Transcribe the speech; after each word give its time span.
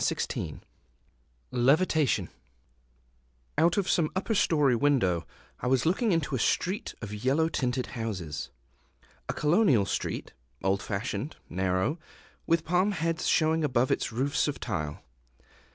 Levitation 1.51 2.29
[Decoration] 3.55 3.57
OUT 3.59 3.77
of 3.77 3.87
some 3.87 4.09
upper 4.15 4.33
story 4.33 4.75
window 4.75 5.27
I 5.59 5.67
was 5.67 5.85
looking 5.85 6.11
into 6.11 6.33
a 6.35 6.39
street 6.39 6.95
of 7.03 7.13
yellow 7.23 7.49
tinted 7.49 7.85
houses, 7.93 8.49
a 9.29 9.33
colonial 9.35 9.85
street, 9.85 10.33
old 10.63 10.81
fashioned, 10.81 11.35
narrow, 11.49 11.99
with 12.47 12.65
palm 12.65 12.93
heads 12.93 13.27
showing 13.27 13.63
above 13.63 13.91
its 13.91 14.11
roofs 14.11 14.47
of 14.47 14.59
tile. 14.59 15.03